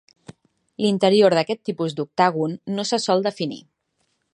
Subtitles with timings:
[0.83, 3.65] L'interior d'aquest tipus d'octàgon no se sol definir.